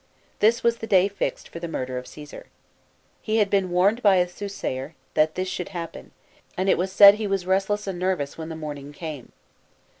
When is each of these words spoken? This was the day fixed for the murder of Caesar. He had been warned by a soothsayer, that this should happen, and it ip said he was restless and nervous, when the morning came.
This 0.39 0.63
was 0.63 0.77
the 0.77 0.87
day 0.87 1.07
fixed 1.07 1.47
for 1.47 1.59
the 1.59 1.67
murder 1.67 1.99
of 1.99 2.07
Caesar. 2.07 2.47
He 3.21 3.37
had 3.37 3.51
been 3.51 3.69
warned 3.69 4.01
by 4.01 4.15
a 4.15 4.27
soothsayer, 4.27 4.95
that 5.13 5.35
this 5.35 5.47
should 5.47 5.69
happen, 5.69 6.09
and 6.57 6.67
it 6.69 6.79
ip 6.79 6.89
said 6.89 7.13
he 7.13 7.27
was 7.27 7.45
restless 7.45 7.85
and 7.85 7.99
nervous, 7.99 8.35
when 8.35 8.49
the 8.49 8.55
morning 8.55 8.93
came. 8.93 9.31